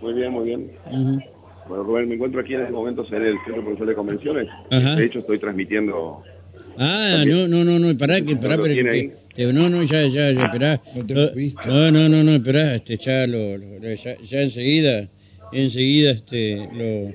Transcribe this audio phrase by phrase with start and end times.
[0.00, 0.70] Muy bien, muy bien.
[1.68, 4.48] Bueno, Rubén, me encuentro aquí en este momento en el Centro Provincial de Convenciones.
[4.70, 4.94] Ajá.
[4.96, 6.22] De hecho, estoy transmitiendo.
[6.78, 9.12] Ah, no, no, no, no, pará, que, pará, ¿No pero tiene que- ahí?
[9.34, 10.80] que- no, no, ya, ya, ya, esperá.
[10.94, 11.60] No te visto.
[11.66, 15.08] No, no, no, no, esperá, este, ya lo, lo- lo- ya, ya enseguida,
[15.52, 17.14] enseguida, este, lo,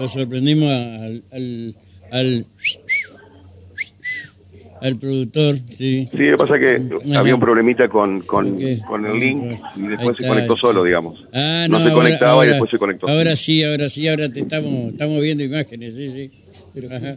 [0.00, 1.76] lo sorprendimos a- al, al,
[2.10, 2.46] al,
[4.80, 6.08] al productor, sí.
[6.10, 7.20] Sí, lo que pasa es que Ajá.
[7.20, 9.42] había un problemita con, con, el link
[9.76, 11.18] y después se conectó solo, digamos.
[11.32, 13.08] Ah, no, no, se ahora- conectaba ahora- y después se conectó.
[13.08, 16.30] Ahora sí, ahora sí, ahora te estamos, estamos viendo imágenes, sí, sí.
[16.90, 17.16] Ajá.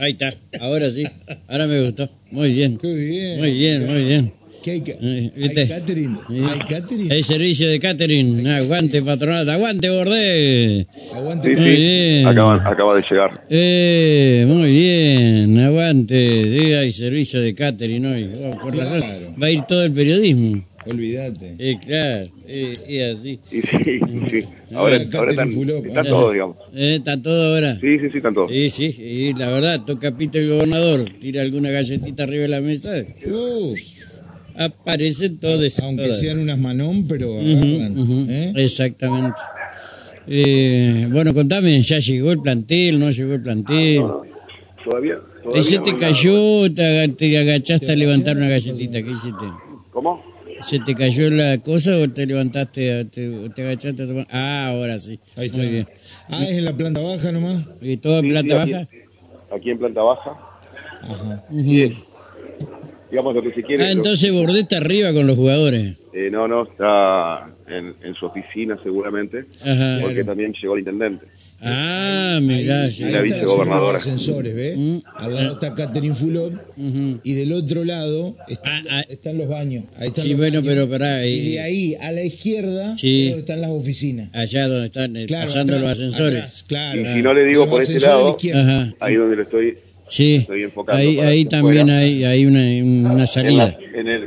[0.00, 1.04] Ahí está, ahora sí,
[1.48, 2.08] ahora me gustó.
[2.30, 3.38] Muy bien, Qué bien.
[3.40, 4.32] muy bien, muy bien.
[4.62, 5.68] ¿Qué hay, Eh, ¿Hay ¿viste?
[5.68, 6.18] catering?
[6.28, 6.34] Sí.
[6.38, 7.12] ¿Hay catering?
[7.12, 10.86] Hay servicio de catering, aguante patronato, aguante bordé.
[11.14, 11.54] Aguante.
[11.54, 12.26] Sí, Muy sí, bien.
[12.26, 13.44] acaba, acaba de llegar.
[13.48, 18.30] Eh, muy bien, aguante, sí, hay servicio de catering hoy.
[18.44, 19.34] Oh, por razón, Claro.
[19.40, 20.64] va a ir todo el periodismo.
[20.86, 21.54] Olvídate.
[21.58, 23.38] Eh, claro, eh, así.
[23.52, 24.00] Y sí,
[24.30, 24.44] sí.
[24.74, 25.50] Ahora, ahora están,
[25.86, 26.56] están todos, digamos.
[26.74, 27.78] Eh, está todo ahora.
[27.80, 28.50] Sí, sí, sí, están todos.
[28.50, 32.60] Sí, sí, sí, la verdad, toca pito el gobernador, tira alguna galletita arriba de la
[32.62, 32.90] mesa,
[33.26, 33.78] Uf,
[34.58, 35.78] aparecen todos.
[35.80, 36.20] aunque todas.
[36.20, 38.52] sean unas manón, pero ¿eh?
[38.56, 39.40] Exactamente.
[40.26, 42.98] Eh, bueno, contame, ¿ya llegó el plantel?
[43.00, 44.02] ¿No llegó el plantel?
[44.84, 49.46] Todavía, Ahí todavía se te cayó, te, te agachaste a levantar una galletita, ¿qué hiciste?
[49.90, 50.22] ¿Cómo?
[50.62, 54.26] ¿Se te cayó la cosa o te levantaste, te, te agachaste a tomar?
[54.30, 55.18] Ah, ahora sí.
[55.36, 55.58] Ahí está.
[55.58, 55.86] Muy bien.
[56.28, 57.64] Ah, es en la planta baja nomás.
[57.80, 58.80] ¿Y toda Sí, plata sí, baja?
[58.82, 58.96] Aquí,
[59.54, 60.30] aquí en planta baja.
[61.02, 61.44] Ajá.
[61.50, 61.94] Ujú.
[63.10, 63.84] Digamos lo que se quiere.
[63.84, 65.96] Ah, lo- entonces Bordé está arriba con los jugadores.
[66.12, 69.44] eh, no, no, está en, en su oficina seguramente.
[69.62, 69.98] Ajá.
[70.02, 71.24] Porque también llegó el intendente.
[71.60, 73.96] Ah, mirá, Ahí, ahí la está vicegobernadora.
[73.96, 74.76] ascensores, ¿ves?
[74.78, 74.98] Mm.
[75.16, 77.20] Al lado está Catering Full Up Ujú.
[77.24, 79.04] y del otro lado están, Ah, ah.
[79.08, 79.84] están los baños.
[79.96, 80.72] Ahí están Sí, los bueno, baños.
[80.72, 83.28] pero pará, Y eh, de ahí a la izquierda Sí.
[83.36, 84.30] están las oficinas.
[84.34, 86.38] allá donde están eh, Claro, pasando atrás, los ascensores.
[86.40, 87.00] atrás, claro.
[87.00, 88.36] Y si no le digo por ese lado,
[89.00, 89.78] ahí donde lo estoy,
[90.08, 91.98] Sí, Estoy enfocando ahí, ahí también fuera.
[92.00, 93.78] hay, hay una, una en, la- salida.
[93.94, 94.22] en el,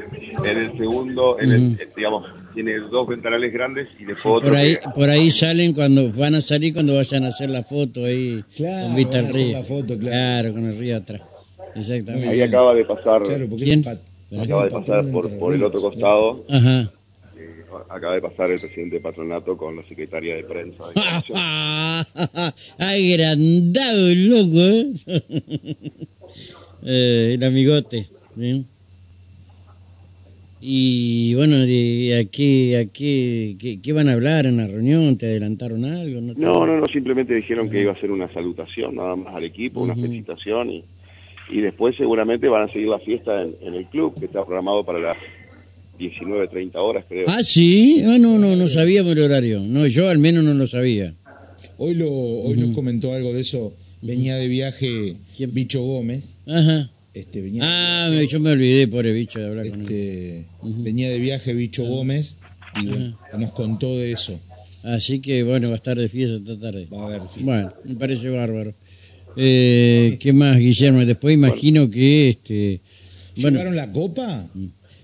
[0.45, 4.75] en el segundo, en el, digamos, tiene dos ventanales grandes y después otro Por ahí,
[4.75, 8.44] que- por ahí salen cuando van a salir cuando vayan a hacer la foto ahí
[8.56, 9.51] Claro, con vista al río.
[9.53, 10.53] la foto, claro.
[10.53, 11.22] con el río atrás.
[11.75, 12.27] Exactamente.
[12.29, 13.47] ahí acaba de pasar, Claro,
[14.44, 16.89] acaba de pasar por, por el otro costado, Ajá.
[17.94, 20.84] Acaba de pasar el presidente de patronato con la secretaria de prensa.
[20.88, 20.94] de.
[22.78, 24.94] Agrandado el loco, ¿eh?
[26.84, 28.07] Eh, el amigote.
[30.59, 35.18] Y bueno, de, ¿a, qué, a qué, qué, qué van a hablar en la reunión?
[35.18, 36.22] ¿Te adelantaron algo?
[36.22, 39.35] ¿No, te- No, no, no, simplemente dijeron que iba a ser una salutación nada más
[39.35, 40.84] al equipo, una felicitación y,
[41.51, 44.84] y después seguramente van a seguir la fiesta en, en el club que está programado
[44.84, 45.18] para las
[46.00, 47.25] 19.30 horas creo.
[47.28, 48.02] Ah, sí.
[48.06, 49.59] Ah, no, no, no sabíamos el horario.
[49.62, 51.13] No, yo al menos no lo sabía.
[51.78, 53.74] Hoy, lo, hoy nos comentó algo de eso.
[54.01, 55.53] Venía de viaje ¿Quién?
[55.53, 56.35] Bicho Gómez.
[56.47, 56.90] Ajá.
[57.13, 59.85] Este, venía, Ah, me- yo me olvidé, pobre bicho, de hablar con él.
[59.85, 60.46] este,
[60.81, 62.38] venía de viaje Bicho Gómez
[62.81, 62.85] y
[63.38, 64.40] nos contó de eso.
[64.84, 66.88] Así que bueno, va a estar de fiesta esta tarde.
[66.91, 67.22] Va a ver.
[67.35, 67.41] sí.
[67.44, 68.74] Bueno, me parece bárbaro.
[69.35, 71.06] Eh, ¿Qué más, Guillermo?
[71.06, 72.81] Después imagino que este.
[73.38, 74.50] Bueno, ¿Llevaron la copa?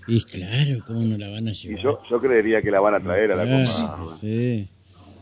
[0.07, 1.84] Y claro, ¿cómo no la van a Y llevar?
[1.84, 4.18] yo, yo creería que la van a traer a la Copa.
[4.19, 4.68] sí.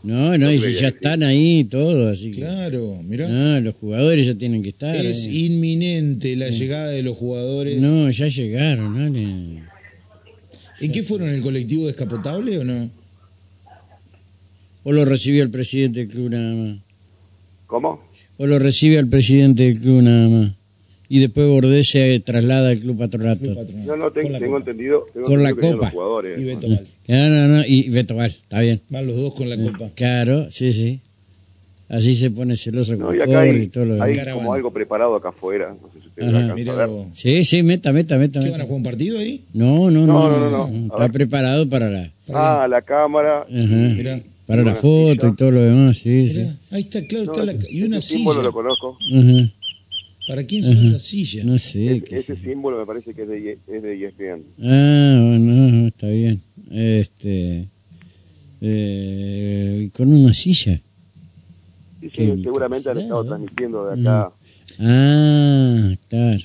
[0.02, 2.36] No, no, y si ya están ahí todo, así que.
[2.36, 3.26] Claro, mirá.
[3.26, 4.94] No, los jugadores ya tienen que estar.
[4.94, 5.32] es eh.
[5.32, 7.82] inminente la llegada de los jugadores.
[7.82, 9.20] No, ya llegaron, ¿no?
[10.80, 11.30] ¿En qué fueron?
[11.30, 12.88] ¿En el colectivo descapotable o no?
[14.84, 16.78] O lo recibió el presidente del club nada más.
[17.66, 18.00] ¿Cómo?
[18.36, 20.52] O lo recibe el presidente del club nada más.
[21.08, 23.54] Y después Bordés se traslada al club patronato.
[23.54, 23.86] Patronato.
[23.86, 24.70] Yo no tengo, Con la tengo copa.
[24.70, 25.90] entendido, tengo Con la entendido vienen Copa.
[25.90, 26.40] jugadores.
[26.40, 26.86] Y Beto Val.
[27.08, 28.80] No, no, no, y Beto Val, está bien.
[28.90, 29.90] Van los dos con la copa.
[29.94, 31.00] Claro, sí, sí.
[31.88, 34.16] Así se pone celoso No, con y acá hay, y todo lo hay demás.
[34.16, 34.42] Caravana.
[34.42, 35.76] como algo preparado acá afuera.
[35.80, 36.82] No sé si ustedes Ajá.
[36.82, 37.06] a ver.
[37.12, 38.40] Sí, sí, meta, meta, meta.
[38.40, 38.56] ¿Qué meta.
[38.56, 39.44] van a jugar un partido ahí?
[39.54, 40.86] No, no, no, No, no, no, no, no.
[40.86, 43.42] Está preparado para la, Ah, la cámara.
[43.42, 43.48] ajá,
[43.96, 44.20] Mirá.
[44.48, 45.28] para la Una foto silla.
[45.32, 46.44] y todo lo demás, sí, sí.
[46.72, 48.46] Ahí está, claro, No, está la, y una ese símbolo silla.
[48.46, 48.98] lo conozco.
[49.16, 49.52] Ajá.
[50.26, 51.44] ¿Para quién será esa silla?
[51.44, 52.42] No sé, Es- qué ese sé.
[52.42, 54.42] símbolo me parece que es de, E- es de ESPN.
[54.60, 56.40] Ah, bueno, está bien.
[56.70, 57.68] Este,
[58.60, 60.80] eh, con una silla.
[62.00, 64.32] Sí, sí, seguramente han estado transmitiendo de acá.
[64.80, 66.38] Ah, claro.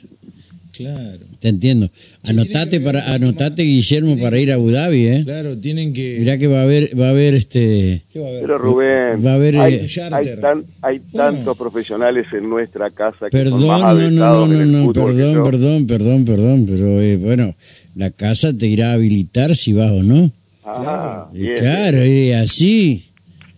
[0.84, 1.90] Claro, Te entiendo.
[2.24, 5.22] Anotate para, anotate Guillermo para ir a Abu Dhabi, eh.
[5.24, 6.18] claro, tienen que...
[6.20, 8.42] Mirá que va a haber, va a haber este, ¿Qué va a haber?
[8.42, 13.26] Pero Rubén, Va a haber, hay, eh, hay, tan- hay tantos profesionales en nuestra casa
[13.30, 17.18] que perdón, son más no, no, no, no, no, perdón, perdón, perdón, perdón, pero eh,
[17.18, 17.56] bueno,
[17.96, 20.32] la casa te irá a habilitar si vas o no.
[20.64, 21.56] Ah, Eh, bien.
[21.58, 23.11] claro, eh, así,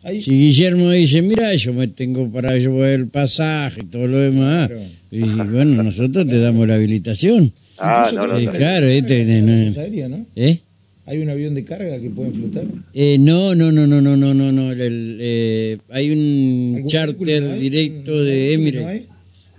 [0.04, 4.18] Ahí- Si Guillermo dice, mira, yo me tengo para llevar el pasaje y todo lo
[4.20, 4.84] demás, Claro.
[5.12, 5.22] y
[5.52, 7.52] bueno, nosotros te damos la habilitación.
[7.78, 10.26] Ah, no, no, Eh, claro, este, no, no.
[10.36, 10.60] ¿Eh?
[11.06, 12.66] Hay un avión de carga que pueden flotar.
[12.94, 14.72] Eh, no, no, no, no, no, no, no, no.
[14.72, 17.60] el, eh, hay un ¿Algún charter hay?
[17.60, 19.02] directo ¿Un de Emirates.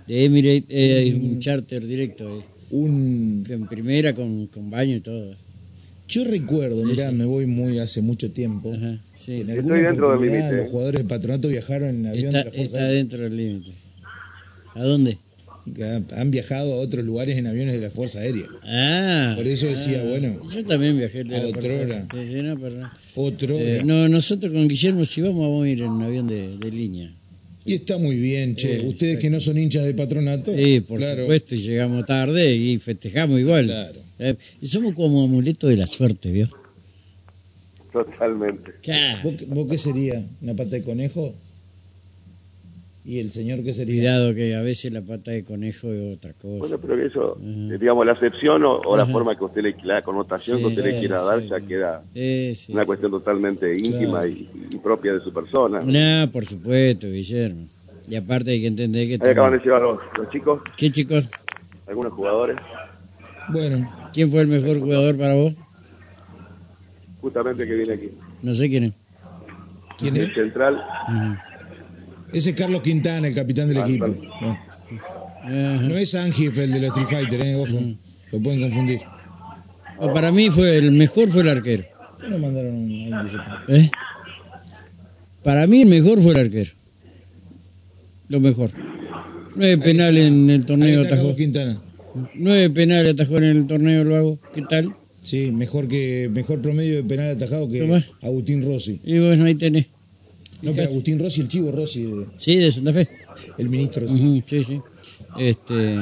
[0.07, 3.45] De Emirates eh, hay un charter directo, eh, Un...
[3.49, 5.35] en primera con, con baño y todo.
[6.07, 8.73] Yo recuerdo, mirá, me voy muy hace mucho tiempo.
[8.73, 9.41] Ajá, sí.
[9.41, 12.51] en Estoy dentro del límite, Los jugadores del patronato viajaron en avión Está, de la
[12.51, 12.93] Fuerza está Aérea.
[12.97, 13.71] dentro del límite.
[14.75, 15.17] ¿A dónde?
[16.15, 18.45] Han- viajado a otros lugares en aviones de la Fuerza Aérea.
[18.63, 19.33] Ah.
[19.35, 20.07] Por eso decía, ah.
[20.07, 22.07] bueno, Yo también viajé de a la otra hora.
[22.13, 22.91] Sí, sí, no, pero no.
[23.15, 23.57] Otro.
[23.59, 26.69] Eh, no, nosotros con Guillermo, si vamos, vamos a ir en un avión de, de
[26.71, 27.11] línea.
[27.65, 28.75] Y está muy bien, che.
[28.81, 30.55] Eh, Ustedes que no son hinchas del patronato.
[30.55, 31.23] Sí, por claro.
[31.23, 33.65] supuesto, y llegamos tarde y festejamos igual.
[33.65, 34.04] Claro.
[34.19, 36.47] Eh, somos como amuleto de la suerte, ¿vio?
[37.91, 38.73] Totalmente.
[38.83, 39.19] Claro.
[39.23, 40.23] ¿Vos, qué- vos qué sería?
[40.41, 41.33] ¿Una pata de conejo?
[43.03, 43.93] ¿Y el señor qué sería?
[44.01, 46.57] Cuidado que a veces la pata de conejo es otra cosa.
[46.59, 49.75] Bueno, pero que eso, eh, digamos, la acepción o, o la forma que usted le,
[49.83, 52.81] la connotación Sí, que usted le sí, quiera dar sí, ya queda Eh, sí, una
[52.81, 52.87] sí.
[52.87, 54.27] cuestión totalmente íntima Claro.
[54.27, 55.81] y, y propia de su persona.
[55.81, 57.67] No, por supuesto, Guillermo.
[58.07, 59.23] Y aparte hay que entender que...
[59.25, 61.25] Ahí acaban de llegar los, los chicos, ¿Qué chicos?
[61.87, 62.57] algunos jugadores,
[63.49, 65.53] Bueno, ¿Quién fue el mejor jugador para vos?
[67.21, 68.09] justamente que viene aquí.
[68.43, 68.93] No sé quién es.
[69.97, 70.29] ¿quién es?
[70.29, 70.83] El central.
[72.31, 74.07] Ese es Carlos Quintana, el capitán del Ah, equipo.
[75.47, 77.79] no es Ángel el de los Street Fighter, eh, ojo.
[78.31, 79.01] Lo pueden confundir.
[79.99, 81.83] No, Para mí fue el mejor fue el arquero.
[82.11, 83.91] ¿Por qué no mandaron un a alguien ¿Eh?
[85.43, 86.71] Para mí el mejor fue el arquero.
[88.29, 88.69] Lo mejor.
[89.55, 91.15] Nueve penales en el torneo atajó.
[91.21, 91.81] Carlos Quintana.
[92.35, 94.39] Nueve penales atajó en el torneo lo hago.
[94.53, 94.95] ¿Qué tal?
[95.23, 98.05] Sí, mejor que mejor promedio de penal atajado que Tomás.
[98.21, 99.01] Agustín Rossi.
[99.03, 99.87] Y bueno, ahí tenés.
[100.61, 103.07] No, pero Agustín Rossi, el chivo Rossi, eh, Sí, de Santa Fe.
[103.57, 104.05] el ministro.
[104.05, 104.81] Ujú, sí, sí.
[105.37, 105.95] Este.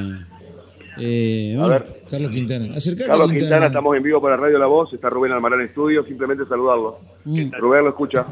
[1.00, 2.76] Eh, a bueno, ver, Carlos Quintana.
[2.76, 6.06] Acercate Carlos Quintana, estamos en vivo para Radio La Voz, está Rubén Almarán en estudio,
[6.06, 7.00] simplemente saludarlo.
[7.26, 7.52] Mm.
[7.60, 8.26] Rubén lo escucha.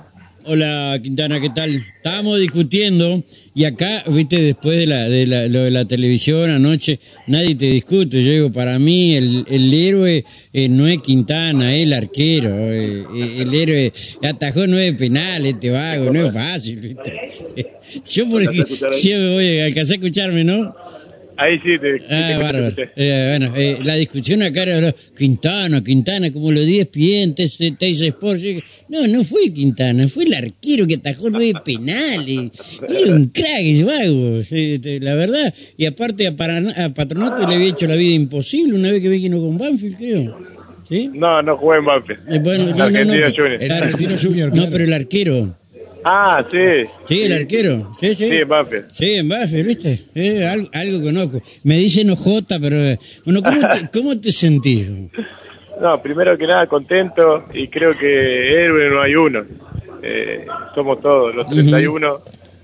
[0.44, 1.76] Hola Quintana, ¿qué tal?
[1.98, 3.24] Estábamos discutiendo
[3.54, 7.66] y acá, viste, después de la, de la, lo de la televisión anoche, nadie te
[7.66, 8.24] discute.
[8.24, 12.50] Yo digo, para mí el, el héroe eh, no es Quintana, es el arquero.
[12.72, 13.94] eh, eh, el héroe
[14.24, 17.14] atajó nueve penales, este vago, no es fácil, viste.
[18.06, 19.02] Yo por ¿Alcanzás a escuchar ahí?
[19.02, 20.76] sí, voy a alcanzar a escucharme, ¿no?
[21.42, 26.52] Ahí sí, te, Ah, te- Eh, bueno, eh, la discusión acá era Quintana, Quintana, como
[26.52, 28.44] los 10 pientes, Teis Sports.
[28.90, 32.52] No, no fue Quintana, fue el arquero que atajó nueve penales.
[32.88, 35.54] Era un crack ese vago, sí, te- la verdad.
[35.78, 39.10] Y aparte a, Paraná- a Patronato le había hecho la vida imposible una vez que
[39.10, 40.38] vino con Banfield, creo.
[40.88, 41.10] ¿Sí?
[41.14, 42.20] No, no jugué en Banfield.
[42.34, 43.34] Eh, bueno, no, no, Argentino no.
[43.36, 43.64] Junior.
[43.64, 44.70] El Argentino Junior, No, claro.
[44.72, 45.58] pero el arquero.
[46.04, 46.86] Ah, sí.
[47.06, 47.92] Sí, el arquero.
[48.00, 48.28] Sí, sí.
[48.30, 48.86] Sí, en Banfield.
[48.92, 50.00] Sí, en Banfield, ¿viste?
[50.16, 51.42] Eh, algo, algo conozco.
[51.64, 52.28] Me dicen OJ,
[52.62, 52.78] pero...
[52.78, 54.90] eh, Bueno, ¿cómo te, cómo te sentís?
[55.80, 59.44] No, primero que nada contento y creo que héroe no hay uno.
[60.04, 61.56] Eh, somos todos, los Ujú.
[61.56, 62.18] 31,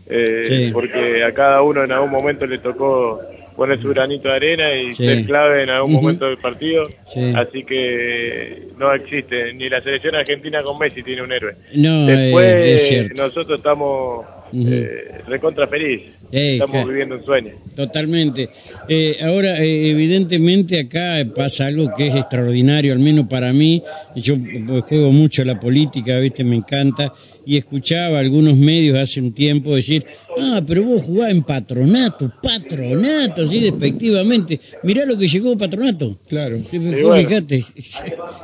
[0.09, 0.69] eh, Sí.
[0.73, 3.19] porque a cada uno en algún momento le tocó
[3.57, 5.03] poner su granito de arena y Sí.
[5.03, 6.87] ser clave en algún momento del partido.
[7.07, 7.33] Sí.
[7.35, 11.53] Así que no existe, ni la selección argentina con Messi tiene un héroe.
[11.73, 13.21] No, eh, Después es cierto.
[13.23, 14.67] nosotros estamos Ujú.
[14.71, 16.87] eh, recontra felices, Eh, estamos claro.
[16.87, 17.51] viviendo un sueño.
[17.75, 18.49] Totalmente.
[18.89, 23.81] Eh, ahora, eh, evidentemente acá pasa algo que es extraordinario, al menos para mí.
[24.15, 26.43] Yo eh, juego mucho la política, ¿viste?
[26.43, 27.13] Me encanta.
[27.45, 30.05] Y escuchaba algunos medios hace un tiempo decir,
[30.37, 34.59] ah, pero vos jugás en patronato, patronato, así despectivamente.
[34.83, 36.17] Mirá lo que llegó patronato.
[36.27, 36.57] Claro.
[36.57, 37.29] Sí, Sí, vos bueno.
[37.29, 37.63] fíjate.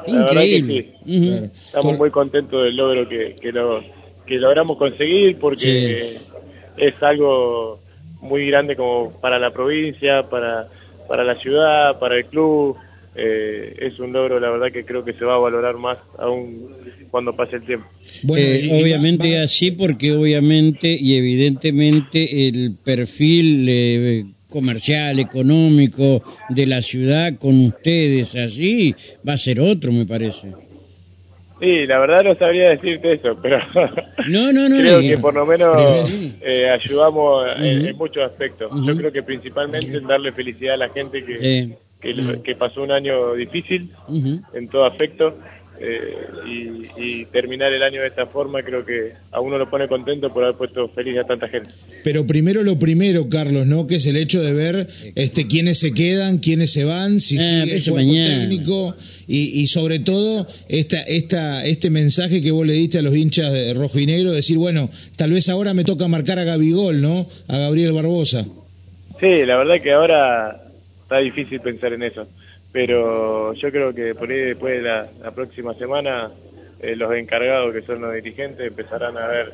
[0.08, 0.94] Increíble.
[1.06, 1.18] sí.
[1.18, 1.28] Ujú.
[1.28, 1.50] Claro.
[1.66, 3.82] Estamos muy contentos del logro que, que, lo,
[4.26, 6.18] que logramos conseguir porque
[6.78, 7.80] es algo
[8.22, 10.68] muy grande como para la provincia, para,
[11.08, 12.78] para la ciudad, para el club.
[13.16, 16.68] Eh, es un logro, la verdad que creo que se va a valorar más aún
[17.12, 17.86] cuando pase el tiempo.
[18.24, 26.66] Bueno, Eh, obviamente va- así porque obviamente y evidentemente el perfil eh, comercial, económico de
[26.66, 28.96] la ciudad con ustedes así
[29.28, 30.54] va a ser otro, me parece.
[31.64, 33.58] Sí, la verdad no sabría decirte eso, pero
[34.28, 34.76] No, no, no.
[34.78, 35.74] creo que por lo menos
[36.42, 37.88] eh, ayudamos en, Ujú.
[37.88, 38.70] en muchos aspectos.
[38.70, 38.84] Ujú.
[38.86, 41.74] Yo creo que principalmente en darle felicidad a la gente que, Sí.
[42.02, 43.92] que, que pasó un año difícil
[44.54, 45.38] en todo aspecto
[45.80, 46.28] eh,
[46.98, 50.44] y, terminar el año de esta forma creo que a uno lo pone contento por
[50.44, 51.72] haber puesto feliz a tanta gente.
[52.04, 53.88] Pero primero lo primero, Carlos, ¿no?
[53.88, 57.42] Que es el hecho de ver este quiénes se quedan, quiénes se van, si ah,
[57.42, 58.96] sigue el cuerpo técnico
[59.28, 63.52] y, y, sobre todo esta, esta, este mensaje que vos le diste a los hinchas
[63.52, 67.28] de rojo y negro, decir, bueno, tal vez ahora me toca marcar a Gabigol, ¿no?
[67.48, 68.46] A Gabriel Barbosa.
[69.20, 70.62] Sí, la verdad que ahora
[71.02, 72.28] está difícil pensar en eso
[72.74, 76.32] pero yo creo que por ahí después de la, próxima semana
[76.82, 79.54] eh, los encargados que son los dirigentes empezarán a ver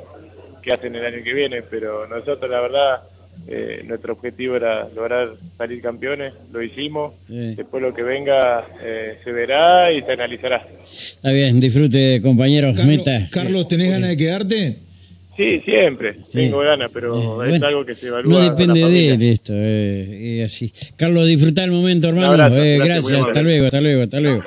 [0.63, 3.01] qué hacen el año que viene, pero nosotros la verdad
[3.47, 9.31] eh, nuestro objetivo era lograr salir campeones, lo hicimos, después lo que venga eh, se
[9.31, 10.65] verá y se analizará.
[10.89, 12.75] Está bien, disfrute compañeros.
[12.75, 14.88] Carlos, Carlos ¿tenés ganas de quedarte?
[15.39, 16.17] Sí, siempre.
[16.33, 18.33] Tengo ganas, pero es algo que se evalúa.
[18.33, 19.53] No depende de él esto.
[19.55, 20.69] Eh, así.
[20.97, 22.57] Carlos, disfruta el momento, hermano.
[22.57, 23.25] eh, gracias.
[23.25, 24.43] Hasta luego, hasta luego, hasta luego.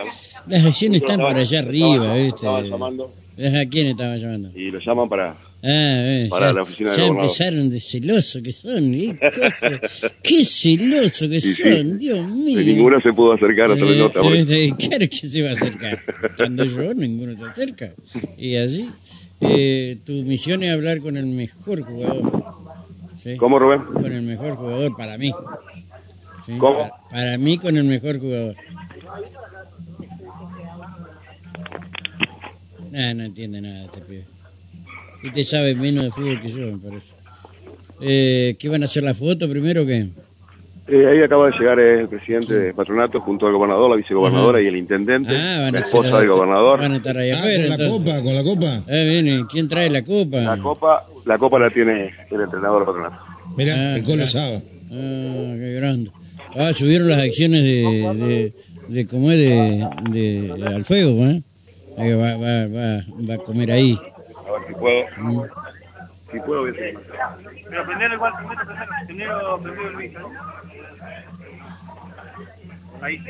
[0.48, 2.46] Las acciones están por allá arriba, ¿viste?
[2.46, 4.50] ¿A quién estaba llamando?
[4.54, 8.52] Y lo llaman para, ah, eh, para la oficina de Ya empezaron de celoso que
[8.52, 8.92] son.
[8.92, 9.18] ¿eh?
[10.22, 12.60] ¿Qué, celoso que son, Dios mío.
[12.60, 14.20] ninguno se pudo acercar a eh, nota.
[14.20, 16.02] Eh, claro que se va a acercar.
[16.36, 17.94] Cuando yo, ninguno se acerca.
[18.36, 18.90] Y así.
[19.42, 22.42] Eh, tu misión es hablar con el mejor jugador.
[23.38, 23.82] ¿Cómo, Rubén?
[23.82, 25.32] Con el mejor jugador para mí.
[26.58, 26.90] ¿Cómo?
[27.10, 28.56] Para, mí, con el mejor jugador.
[32.94, 34.26] Ah, no entiende nada este pibe.
[35.22, 37.14] Y te sabe menos de fútbol que yo, me parece.
[38.00, 40.08] Eh, ¿Qué van a hacer la foto primero o qué?
[40.88, 44.66] Eh, ahí acaba de llegar el presidente de patronato junto al gobernador, la vicegobernadora y
[44.66, 46.80] el intendente, ah, la esposa del gobernador.
[46.80, 48.82] Van a estar ahí ah, con la copa, con la copa.
[48.88, 49.46] Eh, viene.
[49.48, 50.38] ¿Quién trae la copa?
[50.38, 53.24] La copa, la copa la tiene el entrenador del patronato.
[53.56, 54.56] Mira, ah, el Colo Saba.
[54.56, 56.10] Ah, qué grande.
[56.56, 58.52] Ah, subieron las acciones de, de,
[58.88, 59.38] de ¿cómo es?
[59.38, 61.42] De, de, al fuego, ¿eh?
[61.96, 63.96] Va, va, va, va a comer ahí.
[64.48, 65.04] A ver si puedo.
[65.18, 65.42] Mm.
[66.32, 66.98] Si puedo, voy a seguir.
[67.70, 68.32] Pero igual,
[69.06, 70.30] primero, primero el bicho.
[73.02, 73.20] Ahí.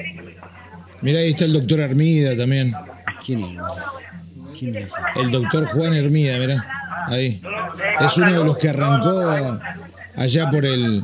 [1.01, 2.75] Mira, ahí está el doctor Armida también.
[3.25, 3.59] ¿Quién es?
[4.59, 4.91] ¿Quién es?
[5.17, 6.65] El doctor Juan Hermida, mira.
[7.07, 7.41] Ahí.
[8.01, 9.59] Es uno de los que arrancó
[10.17, 11.03] allá por el.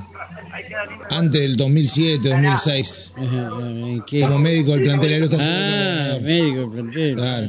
[1.11, 3.15] Antes del 2007, 2006.
[3.17, 5.31] Como médico del plantel.
[5.41, 7.15] ah, médico del plantel.
[7.15, 7.49] Claro.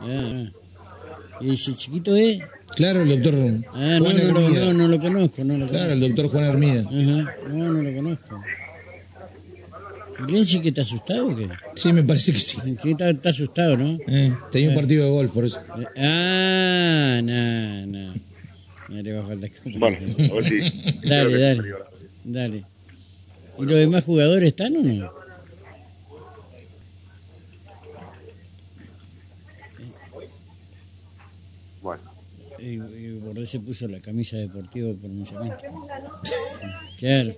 [0.00, 0.44] Ah,
[1.40, 2.40] ¿Y ese chiquito es?
[2.74, 4.64] Claro, el doctor ah, Juan no, Hermida.
[4.64, 5.44] No, no, lo conozco.
[5.44, 6.82] No lo claro, el doctor Juan Hermida.
[6.82, 8.40] No, no lo conozco.
[10.28, 11.48] ¿Lenzi que está asustado o qué?
[11.74, 12.58] Sí, me parece que sí.
[12.80, 13.98] Sí, está, está asustado, ¿no?
[14.06, 15.60] Eh, tenía un partido de golf, por eso.
[15.60, 18.14] Eh, ah, no, no.
[18.88, 21.08] No le va a faltar Bueno, a ver si...
[21.08, 21.74] Dale, dale.
[22.24, 22.64] Dale.
[23.58, 25.12] ¿Y los demás jugadores están o no?
[31.82, 32.02] Bueno.
[32.58, 35.58] Y, y Bordé se puso la camisa deportiva por pronunciamiento.
[36.98, 37.34] Claro.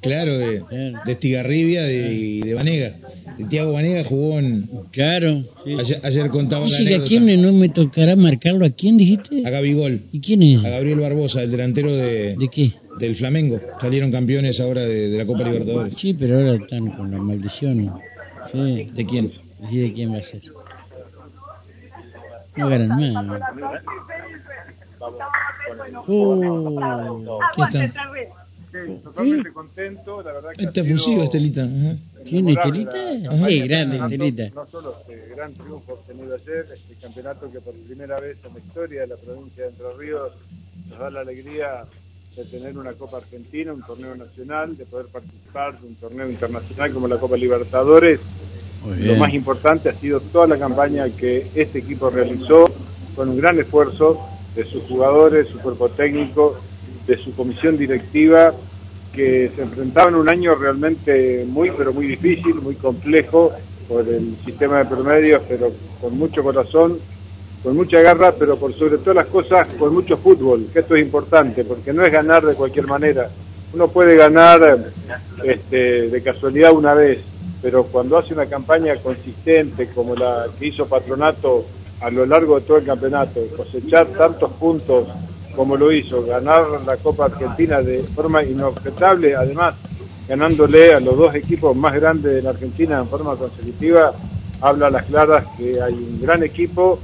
[0.00, 0.62] Claro, de,
[1.04, 2.94] de Estigarribia y de, Vanega.
[3.38, 4.68] De Tiago Vanega jugó en.
[4.90, 5.42] Claro.
[5.78, 6.66] Ayer, ayer, contaba.
[6.66, 8.64] ¿Y a quién no me tocará marcarlo?
[8.64, 9.46] ¿A quién dijiste?
[9.46, 10.02] A Gabigol.
[10.12, 10.64] ¿Y quién es?
[10.64, 12.36] A Gabriel Barbosa, el delantero de.
[12.36, 12.72] ¿De qué?
[12.98, 13.60] Del Flamengo.
[13.80, 15.94] Salieron campeones ahora de, de la Copa Libertadores.
[15.96, 17.92] Sí, pero ahora están con la maldición.
[18.52, 18.90] Sí.
[18.94, 19.32] ¿De quién?
[19.70, 20.42] ¿Y de quién va a ser?
[22.56, 23.50] No ganan más.
[26.06, 26.78] Uh,
[27.56, 27.62] ¿Qué
[28.78, 29.10] está?
[29.10, 31.68] totalmente contento, la verdad que Este fusivo, Estelita.
[32.24, 33.12] ¿Quién es Estelita?
[33.48, 34.50] Es grande, Estelita.
[34.54, 38.60] No solo este gran triunfo obtenido ayer, este campeonato que por primera vez en la
[38.60, 40.32] historia de la provincia de Entre Ríos
[40.88, 41.84] nos da la alegría
[42.36, 46.92] de tener una Copa Argentina, un torneo nacional, de poder participar de un torneo internacional
[46.92, 48.20] como la Copa Libertadores.
[48.98, 52.64] Lo más importante ha sido toda la campaña que este equipo realizó
[53.14, 54.20] con un gran esfuerzo
[54.54, 56.58] de sus jugadores, su cuerpo técnico,
[57.06, 58.52] de su comisión directiva
[59.12, 63.52] que se enfrentaba en un año realmente muy, pero muy difícil, muy complejo
[63.88, 66.98] por el sistema de promedios, pero con mucho corazón,
[67.62, 71.02] con mucha garra, pero por sobre todas las cosas con mucho fútbol, que esto es
[71.02, 73.30] importante, porque no es ganar de cualquier manera.
[73.72, 74.92] Uno puede ganar
[75.42, 77.20] este, de casualidad una vez,
[77.62, 81.66] pero cuando hace una campaña consistente como la que hizo Patronato
[82.00, 85.08] a lo largo de todo el campeonato, cosechar tantos puntos
[85.54, 89.74] como lo hizo, ganar la Copa Argentina de forma inobjetable, además
[90.28, 94.12] ganándole a los dos equipos más grandes de la Argentina en forma consecutiva,
[94.60, 96.98] habla a las claras que hay un gran equipo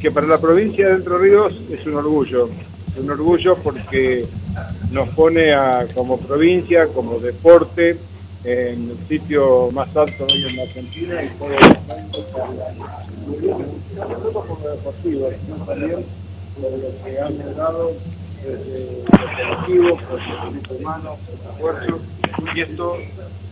[0.00, 2.48] que para la provincia de Entre Ríos es un orgullo,
[2.96, 4.26] un orgullo porque
[4.90, 7.98] nos pone a, como provincia, como deporte,
[8.42, 11.50] en el sitio más alto hoy en la Argentina y todo
[14.08, 14.44] nosotros
[16.54, 17.92] por lo que han logrado
[18.42, 21.16] desde el grupo humano,
[21.54, 22.00] esfuerzo,
[22.54, 22.96] y esto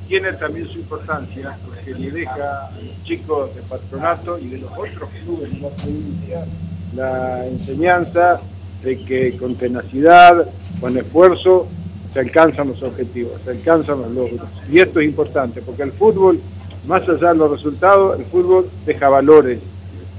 [0.09, 4.73] tiene también su importancia porque le deja a los chicos de patronato y de los
[4.73, 6.47] otros clubes de la provincia
[6.95, 8.41] la enseñanza
[8.83, 10.49] de que con tenacidad,
[10.81, 11.69] con esfuerzo,
[12.13, 14.49] se alcanzan los objetivos, se alcanzan los logros.
[14.71, 16.41] Y esto es importante, porque el fútbol,
[16.87, 19.61] más allá de los resultados, el fútbol deja valores.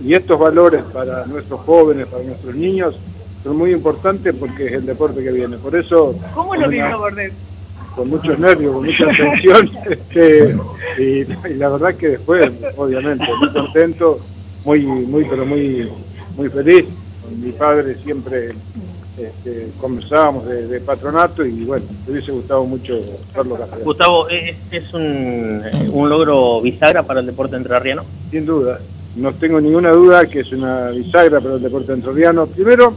[0.03, 2.96] Y estos valores para nuestros jóvenes, para nuestros niños,
[3.44, 5.58] son muy importantes porque es el deporte que viene.
[5.58, 6.15] Por eso...
[6.34, 7.34] ¿Cómo lo vino Bordet?
[7.96, 10.56] Con muchos nervios, con mucha atención, este,
[10.98, 11.25] y,
[11.56, 14.20] la verdad que después, obviamente, muy contento,
[14.63, 15.89] muy, muy, pero muy,
[16.38, 16.86] muy feliz.
[17.41, 18.53] Mi padre siempre
[19.18, 23.01] este, conversábamos de, patronato y bueno, me hubiese gustado mucho
[23.36, 23.58] verlo.
[23.84, 28.03] Gustavo, ¿es, es un, un, logro bisagra para el deporte entrerriano?
[28.32, 28.79] Sin duda,
[29.16, 32.48] no tengo ninguna duda que es una bisagra para el deporte entrerriano.
[32.48, 32.94] Primero,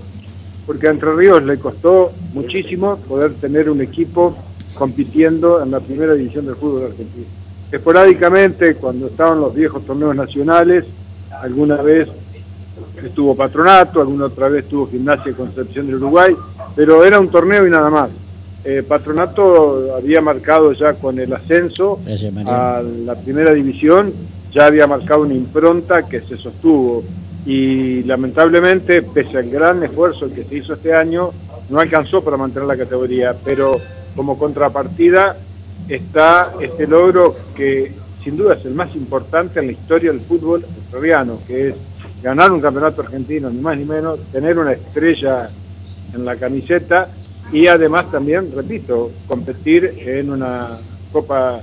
[0.66, 4.36] porque a Entre Ríos le costó muchísimo poder tener un equipo
[4.74, 7.26] compitiendo en la primera división del fútbol argentino.
[7.70, 10.84] Esporádicamente, cuando estaban los viejos torneos nacionales,
[11.40, 12.08] alguna vez
[13.02, 16.36] estuvo Patronato, alguna otra vez estuvo Gimnasia Concepción del Uruguay,
[16.76, 18.10] pero era un torneo y nada más.
[18.64, 21.98] Eh, Patronato había marcado ya con el ascenso
[22.46, 24.12] a la primera división,
[24.52, 27.02] ya había marcado una impronta que se sostuvo
[27.44, 31.30] y lamentablemente, pese al gran esfuerzo que se hizo este año,
[31.68, 33.80] no alcanzó para mantener la categoría, pero
[34.14, 35.36] como contrapartida
[35.88, 37.92] está este logro que
[38.22, 41.74] sin duda es el más importante en la historia del fútbol australiano, que es
[42.22, 45.50] ganar un campeonato argentino, ni más ni menos, tener una estrella
[46.14, 47.08] en la camiseta
[47.52, 50.78] y además también, repito, competir en una
[51.10, 51.60] copa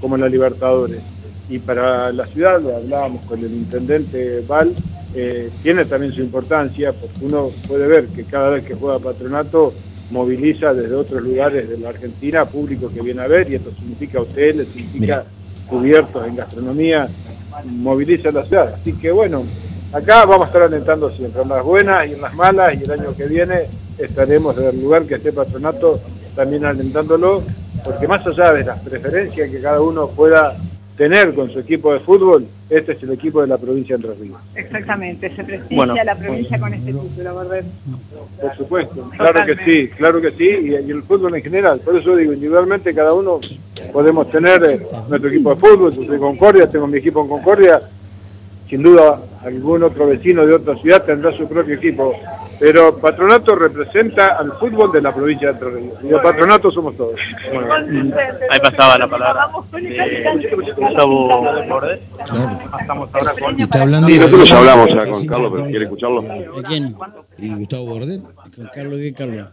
[0.00, 1.02] como la Libertadores.
[1.50, 4.72] Y para la ciudad, lo hablábamos con el intendente Val,
[5.14, 9.74] eh, tiene también su importancia porque uno puede ver que cada vez que juega patronato
[10.10, 14.20] moviliza desde otros lugares de la Argentina público que viene a ver y esto significa
[14.20, 15.24] hoteles, significa
[15.68, 17.08] cubiertos en gastronomía,
[17.64, 18.74] moviliza la ciudad.
[18.74, 19.44] Así que bueno,
[19.92, 22.92] Acá vamos a estar alentando siempre, en las buenas y en las malas, y el
[22.92, 23.66] año que viene
[23.98, 25.98] estaremos en el lugar que esté patronato
[26.36, 27.42] también alentándolo,
[27.84, 30.56] porque más allá de las preferencias que cada uno pueda
[31.00, 34.22] tener con su equipo de fútbol, este es el equipo de la provincia de Entre
[34.22, 34.38] Ríos.
[34.54, 37.50] Exactamente, se prestigia la provincia con este título.
[38.38, 41.80] Por supuesto, claro que sí, claro que sí, y, el fútbol en general.
[41.80, 43.40] Por eso digo, individualmente cada uno
[43.94, 47.80] podemos tener eh, nuestro equipo de fútbol, yo soy Concordia, tengo mi equipo en Concordia,
[48.68, 52.12] sin duda algún otro vecino de otra ciudad tendrá su propio equipo,
[52.60, 55.94] pero Patronato representa al fútbol de la provincia de Entre Ríos.
[56.04, 57.18] Y el Patronato somos todos.
[58.50, 59.48] Ahí pasaba la palabra.
[60.76, 62.00] Gustavo Bordes.
[62.80, 63.58] Estamos ahora con...
[63.58, 66.20] Y está hablando nosotros ya hablamos ya con Carlos, pero ¿quiere escucharlo?
[66.20, 66.94] ¿De quién?
[67.38, 68.22] ¿Y Gustavo Bordet?
[68.54, 69.46] Con Carlos, ¿qué Carlos?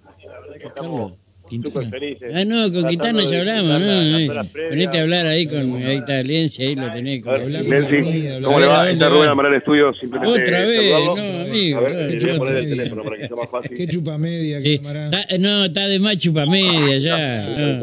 [0.75, 1.13] Carlos?
[1.47, 1.89] Quintana.
[2.33, 4.97] Ah, no, con Quintana ya hablamos, ¿no?
[4.97, 5.75] A hablar ahí con.
[5.83, 7.23] Ahí está Lenzi, ahí lo tenés.
[7.25, 8.89] Lenzi, ¿cómo le va?
[8.89, 10.41] Está Rubén Amaral Estudio, simplemente.
[10.41, 11.77] Otra vez, no, amigo.
[11.77, 13.77] A ver, le poner el teléfono para que sea más fácil.
[13.77, 14.81] ¿Qué chupa media, sí.
[15.39, 17.79] No, está de más chupa media ya.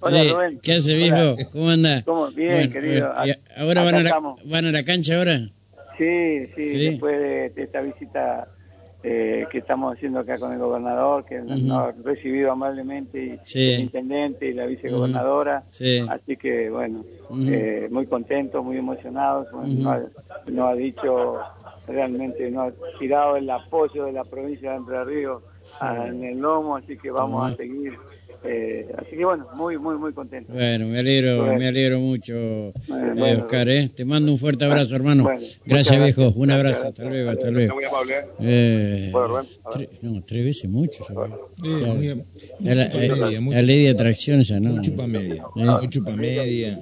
[0.00, 0.60] Hola, Rubén.
[0.62, 1.36] ¿Qué hace, viejo?
[1.50, 2.02] ¿Cómo anda?
[2.02, 2.30] ¿Cómo?
[2.30, 3.10] Bien, querido.
[3.56, 5.48] ¿Ahora van a, la, van a la cancha ahora?
[5.96, 8.48] Sí, sí, sí, después de esta visita
[9.06, 13.80] eh, que estamos haciendo acá con el gobernador, que nos ha recibido amablemente, y el
[13.80, 15.64] intendente y la vicegobernadora.
[16.08, 17.04] Así que, bueno,
[17.46, 19.46] eh, muy contentos, muy emocionados.
[19.52, 21.36] nos, ha, dicho
[21.86, 25.42] realmente, nos ha tirado el apoyo de la provincia de Entre Ríos
[25.82, 27.98] en el lomo, así que vamos a seguir
[28.46, 30.52] eh, así que bueno, muy, muy, muy contento.
[30.52, 33.88] Bueno, me alegro, me alegro mucho, eh, Oscar, ¿eh?
[33.88, 35.30] Te mando un fuerte abrazo, hermano.
[35.64, 36.32] gracias, viejo.
[36.36, 36.88] Un abrazo.
[36.88, 37.74] Hasta luego, hasta luego.
[37.74, 39.12] Muy amable, ¿eh?
[40.02, 41.06] no, tres veces mucho.
[42.60, 44.82] La, ley de atracción ya no.
[44.82, 45.44] chupa media.
[45.88, 46.78] chupa media.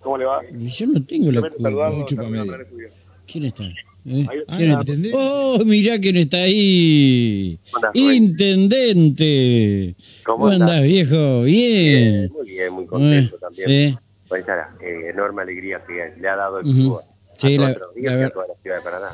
[0.00, 0.40] ¿Cómo le va?
[0.52, 2.06] Yo no tengo la culpa.
[2.06, 2.58] chupa media.
[3.26, 3.64] ¿Quién está?
[4.08, 4.26] ¿Eh?
[4.46, 7.58] Ah, oh, mirá quién está ahí.
[7.92, 9.26] Intendente.
[10.24, 11.42] ¿Cómo, andas, viejo?
[11.42, 12.30] Bien.
[12.32, 13.68] muy bien, muy contento también.
[13.68, 13.98] Sí.
[14.28, 17.02] Por esa eh, enorme alegría que le ha dado el club a,
[17.36, 19.10] sí, la, toda la ciudad de Paraná.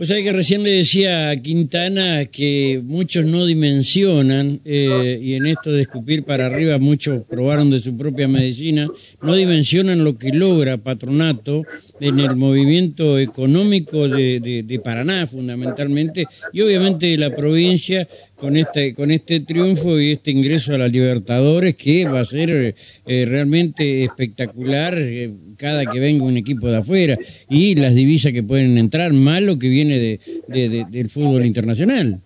[0.00, 5.44] O sea que recién le decía a Quintana que muchos no dimensionan, eh, y en
[5.44, 8.88] esto de escupir para arriba muchos probaron de su propia medicina,
[9.20, 11.64] no dimensionan lo que logra Patronato
[12.00, 18.94] en el movimiento económico de, de, Paraná fundamentalmente, y obviamente de la provincia con este,
[18.94, 22.74] con este triunfo y este ingreso a la Libertadores que va a ser
[23.06, 27.18] eh, realmente espectacular eh, cada que venga un equipo de afuera
[27.50, 32.20] y las divisas que pueden entrar, malo que viene de, del fútbol internacional.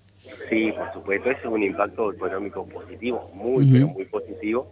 [0.48, 4.66] Sí, por supuesto, eso es un impacto económico positivo, muy, pero muy positivo,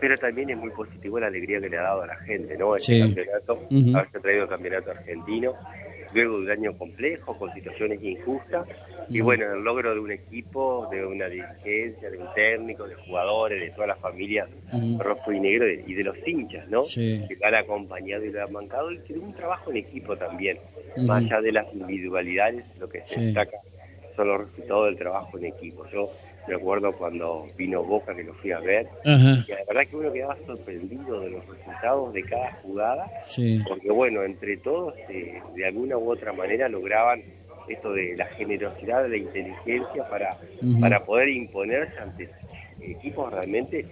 [0.00, 2.74] pero también es muy positivo la alegría que le ha dado a la gente, ¿no?
[2.76, 3.60] Este campeonato,
[3.94, 5.54] haberse traído el campeonato argentino,
[6.14, 8.66] luego de un año complejo, con situaciones injustas,
[9.08, 13.60] y bueno, el logro de un equipo, de una dirigencia, de un técnico, de jugadores,
[13.60, 14.48] de toda la familia
[14.98, 16.82] rojo y negro y de los hinchas, ¿no?
[16.82, 20.58] Que han acompañado y lo han mancado y que un trabajo en equipo también,
[20.96, 23.58] más allá de las individualidades, lo que se destaca
[24.16, 25.86] son los resultados del trabajo en equipo.
[25.90, 26.10] Yo
[26.46, 29.08] me acuerdo cuando vino Boca que lo fui a ver, y
[29.50, 33.10] la verdad que uno quedaba sorprendido de los resultados de cada jugada,
[33.68, 37.22] porque bueno, entre todos eh, de alguna u otra manera lograban
[37.68, 40.36] esto de la generosidad, de la inteligencia para,
[40.80, 42.28] para poder imponerse ante
[42.80, 43.86] equipos realmente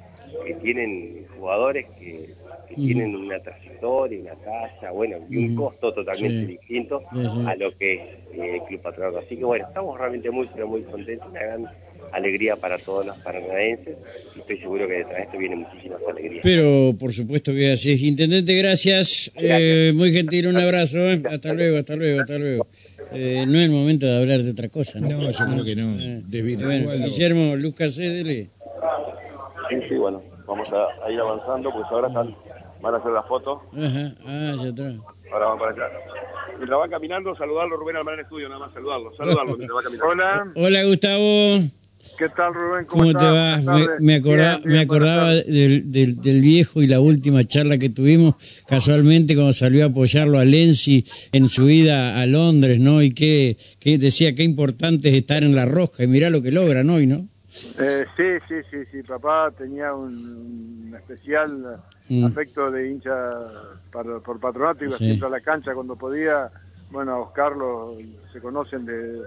[0.45, 2.35] que tienen jugadores que,
[2.75, 7.03] tienen una trayectoria, una talla, bueno, y un costo totalmente distinto
[7.45, 8.01] a lo que es
[8.33, 9.19] eh, el Club Patronato.
[9.19, 11.69] Así que bueno, estamos realmente muy, pero muy contentos, una gran
[12.13, 13.97] alegría para todos los paranaenses
[14.37, 16.41] y estoy seguro que detrás de esto viene muchísimas alegrías.
[16.43, 18.03] Pero por supuesto que así es.
[18.03, 19.33] Intendente, gracias.
[19.37, 20.99] Eh, muy gentil, un abrazo.
[20.99, 21.23] ¿eh?
[21.31, 22.67] Hasta luego, hasta luego, hasta luego.
[23.13, 25.01] Eh, no es el momento de hablar de otra cosa.
[25.01, 25.97] No, no yo creo que no.
[27.05, 28.51] Guillermo, Lucas, cédele.
[29.69, 32.35] Sí, sí, bueno, vamos a, ir avanzando, pues ahora están,
[32.81, 33.63] van a hacer la foto.
[33.73, 34.95] Ajá, ah, ya está.
[35.33, 35.97] Ahora van para allá.
[36.57, 39.15] Mientras van caminando, saludarlo, Rubén Almar en estudio, nada más saludarlo.
[39.15, 40.11] Saludarlo mientras va caminando.
[40.11, 40.53] Hola.
[40.57, 41.80] Hola, Gustavo.
[42.17, 42.85] ¿Qué tal, Rubén?
[42.85, 43.59] ¿Cómo, te va?
[43.99, 44.17] Me,
[44.81, 48.35] acordaba del, del, viejo y la última charla que tuvimos,
[48.67, 53.03] casualmente cuando salió a apoyarlo a Lenzi en su ida a Londres, ¿no?
[53.03, 56.53] Y que, que decía qué importante es estar en la rosca y mirá lo que
[56.53, 57.27] logran hoy, ¿no?
[57.79, 59.03] Eh, sí, sí, sí, sí.
[59.03, 62.25] Papá tenía un, especial mm.
[62.25, 63.31] afecto de hincha
[63.91, 66.51] por patronato, iba siempre a la cancha cuando podía.
[66.91, 67.53] Bueno, a Oscar
[68.33, 69.21] se conocen de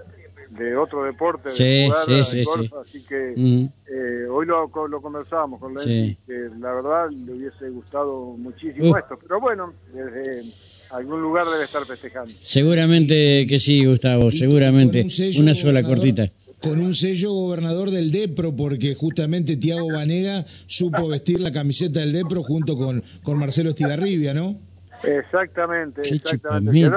[0.50, 3.64] de otro deporte, de así que mm.
[3.86, 9.18] eh, hoy lo, lo conversábamos con Lenny, que la verdad le hubiese gustado muchísimo esto,
[9.20, 10.52] pero bueno, desde
[10.90, 12.32] algún lugar debe estar festejando.
[12.40, 15.06] Seguramente que sí, Gustavo, seguramente,
[15.38, 16.30] una sola cortita
[16.64, 22.12] con un sello gobernador del DEPRO, porque justamente Tiago Vanega supo vestir la camiseta del
[22.12, 24.58] DEPRO junto con, con Marcelo Estigarribia, ¿no?
[25.06, 26.88] Exactamente, exactamente.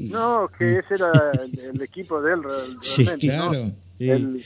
[0.00, 3.72] no, que ese era el, equipo de él realmente, sí, claro.
[3.98, 4.42] Él,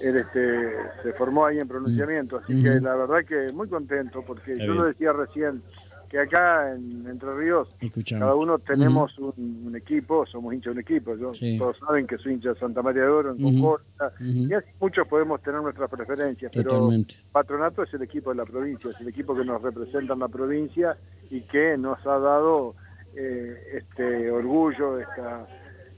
[0.00, 4.74] este, se formó ahí en pronunciamiento, así que la verdad que muy contento, porque yo
[4.74, 5.62] lo decía recién,
[6.08, 7.68] que acá en Entre Ríos
[8.08, 12.34] cada uno tenemos un, equipo, somos hinchas de un equipo, yo, todos saben que soy
[12.34, 16.50] hincha de Santa María de Oro, en Concordia, y así muchos podemos tener nuestras preferencias,
[16.54, 16.90] pero
[17.32, 20.28] Patronato es el equipo de la provincia, es el equipo que nos representa en la
[20.28, 20.96] provincia
[21.30, 22.74] y que nos ha dado
[23.14, 25.46] eh, este orgullo, esta,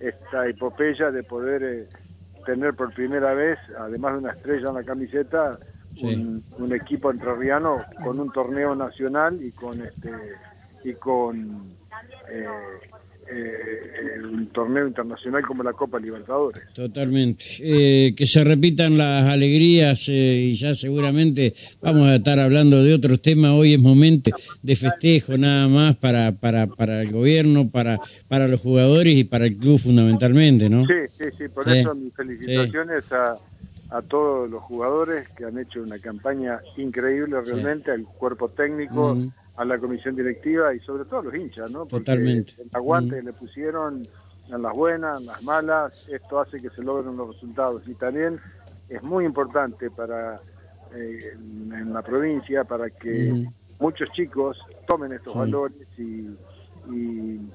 [0.01, 1.89] esta epopeya de poder eh,
[2.45, 5.59] tener por primera vez, además de una estrella en la camiseta,
[6.03, 10.11] un, equipo entrerriano con un torneo nacional y con este
[10.85, 11.75] y con
[12.31, 12.47] eh,
[13.33, 16.63] eh, un torneo internacional como la Copa Libertadores.
[16.73, 17.45] Totalmente.
[17.61, 23.21] Eh, que se repitan las alegrías y ya seguramente vamos a estar hablando de otros
[23.23, 23.53] temas.
[23.53, 28.61] Hoy es momento de festejo nada más para, para, para el gobierno, para, para los
[28.61, 30.85] jugadores y para el club fundamentalmente, ¿no?
[30.87, 31.49] Sí, sí, sí.
[31.49, 33.37] Por eso mis felicitaciones a
[33.91, 39.17] a todos los jugadores que han hecho una campaña increíble realmente, al cuerpo técnico,
[39.57, 41.81] a la comisión directiva y sobre todo a los hinchas, ¿no?
[41.81, 42.53] Porque Totalmente.
[42.59, 44.07] El aguante le pusieron
[44.49, 47.83] en las buenas, en las malas, esto hace que se logren los resultados.
[47.87, 48.41] Y también
[48.89, 50.41] es muy importante para
[50.95, 53.49] eh, en la provincia para que
[53.81, 56.27] muchos chicos tomen estos valores y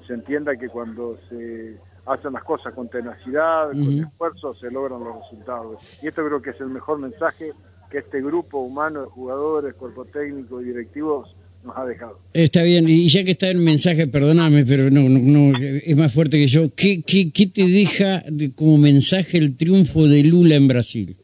[0.06, 5.22] se entienda que cuando se hacen las cosas con tenacidad, con esfuerzo, se logran los
[5.22, 5.82] resultados.
[6.02, 7.52] Y esto creo que es el mejor mensaje
[7.90, 12.18] que este grupo humano de jugadores, cuerpo técnico y directivos nos ha dejado.
[12.32, 16.38] Está bien, y ya que está el mensaje, perdóname, pero no, no, es más fuerte
[16.38, 18.22] que yo, ¿qué, qué, qué te deja
[18.56, 21.16] como mensaje el triunfo de Lula en Brasil?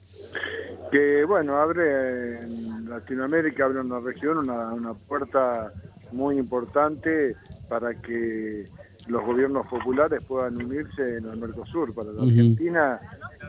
[0.90, 5.73] Que bueno, abre en Latinoamérica, abre una región, una, una puerta
[6.11, 7.35] muy importante
[7.68, 8.66] para que
[9.09, 11.95] los gobiernos populares puedan unirse en el Mercosur.
[11.95, 13.01] Para la Argentina,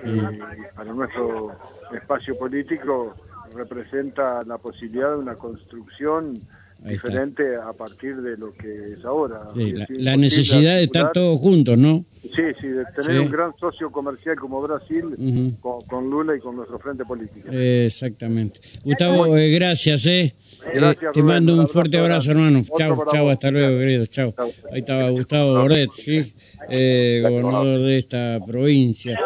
[0.03, 0.39] eh,
[0.75, 1.51] para nuestro
[1.93, 3.15] espacio político,
[3.53, 6.41] representa la posibilidad de una construcción
[6.83, 9.49] diferente a partir de lo que es ahora.
[9.55, 12.05] la, necesidad de estar todos juntos, ¿no?
[12.21, 16.79] Sí, sí, de tener un gran socio comercial como Brasil con, Lula y con nuestro
[16.79, 17.49] frente político.
[17.51, 18.59] exactamente.
[18.83, 20.33] Gustavo, eh, gracias, ¿eh?
[20.73, 22.63] eh te mando un fuerte abrazo, hermano.
[22.77, 24.05] Chao, chao, hasta luego, querido.
[24.05, 24.33] Chao.
[24.71, 26.33] Ahí estaba Gustavo Bordet, ¿sí?
[26.69, 29.19] Eh, gobernador de esta provincia.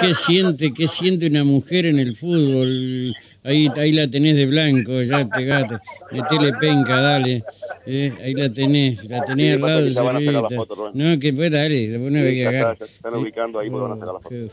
[0.00, 3.14] ¿Qué siente, qué siente una mujer en el fútbol?
[3.46, 5.78] Ahí, ahí la tenés de blanco, ya te gate.
[6.10, 7.44] Metele penca, dale.
[7.84, 12.42] Eh, ahí la tenés, la tenés al lado No, que pues dale, después no sí,
[12.42, 12.76] acá.
[12.76, 14.28] Se están ubicando ahí, oh, van a sacar la foto.
[14.30, 14.48] Qué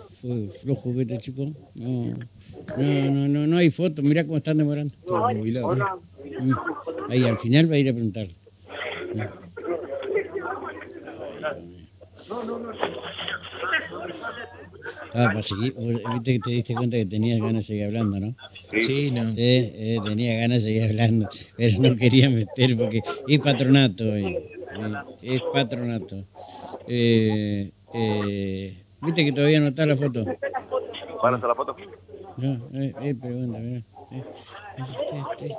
[0.61, 1.51] flojo que este chico.
[1.75, 2.17] No.
[2.77, 4.93] No, no, no, no hay foto, mirá cómo están demorando.
[5.07, 6.51] Mm.
[7.09, 8.27] Ahí al final va a ir a preguntar.
[12.27, 12.71] No, no, no.
[15.13, 18.35] Ah, para seguir, viste que te diste cuenta que tenías ganas de seguir hablando, ¿no?
[18.71, 19.33] Sí, no.
[19.35, 24.61] Eh, tenía ganas de seguir hablando, pero no quería meter porque es patronato, eh,
[25.21, 26.23] es patronato.
[26.87, 30.23] Eh, eh, ¿Viste que todavía no está la foto?
[31.21, 31.75] ¿Van a hacer la foto?
[32.37, 33.83] No, eh, eh pregunta, eh,
[34.77, 35.57] este, este, este.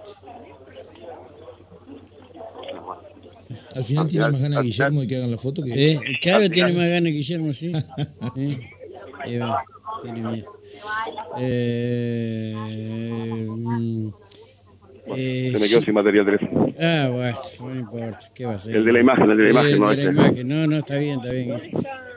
[3.75, 5.93] Al final tiene más ganas Guillermo de que hagan la foto que...
[5.93, 7.73] Eh, claro, tiene más ganas Guillermo, sí.
[9.27, 9.41] eh,
[10.03, 10.53] tiene miedo.
[11.39, 12.55] Eh,
[13.49, 14.09] mm,
[15.15, 16.75] eh, se me quedó sin material de teléfono.
[16.81, 18.31] Ah, bueno, no importa.
[18.35, 18.77] ¿Qué va a ser?
[18.77, 19.81] El de la imagen, el de la imagen.
[19.81, 20.49] no, de la imagen.
[20.49, 21.55] no, no, está bien, está bien.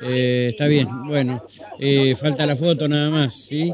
[0.01, 1.43] Eh, está bien, bueno.
[1.79, 3.73] Eh, falta la foto nada más, ¿sí?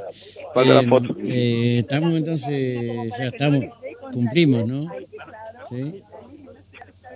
[0.53, 1.15] Falta la foto.
[1.23, 3.65] estamos entonces, ya estamos,
[4.11, 4.91] cumplimos, ¿no?
[5.69, 6.01] ¿Sí?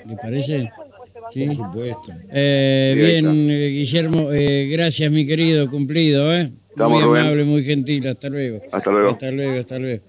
[0.05, 0.71] ¿Le parece?
[1.31, 2.13] Sí, por supuesto.
[2.31, 6.51] bien, Guillermo, gracias, mi querido, cumplido, ¿eh?
[6.75, 8.07] muy amable, muy gentil.
[8.07, 8.61] Hasta luego.
[8.71, 9.09] Hasta luego.
[9.11, 10.03] Hasta luego, hasta luego.